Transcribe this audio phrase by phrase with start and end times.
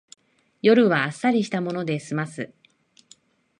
[0.63, 2.51] 夜はあっさりしたもので済ます